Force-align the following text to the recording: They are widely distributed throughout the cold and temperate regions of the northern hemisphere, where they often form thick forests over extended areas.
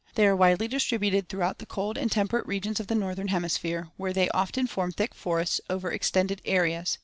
They 0.15 0.25
are 0.25 0.35
widely 0.35 0.67
distributed 0.67 1.29
throughout 1.29 1.59
the 1.59 1.67
cold 1.67 1.95
and 1.95 2.11
temperate 2.11 2.47
regions 2.47 2.79
of 2.79 2.87
the 2.87 2.95
northern 2.95 3.27
hemisphere, 3.27 3.89
where 3.97 4.13
they 4.13 4.29
often 4.29 4.65
form 4.65 4.91
thick 4.91 5.13
forests 5.13 5.61
over 5.69 5.91
extended 5.91 6.41
areas. 6.43 6.97